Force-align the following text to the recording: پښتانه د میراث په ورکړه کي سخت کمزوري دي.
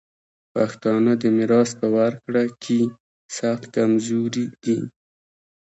پښتانه 0.53 1.11
د 1.21 1.23
میراث 1.37 1.69
په 1.79 1.87
ورکړه 1.97 2.43
کي 2.63 2.79
سخت 3.37 3.63
کمزوري 3.75 4.45
دي. 4.63 4.79